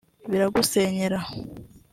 Biragusenyera 0.29 1.19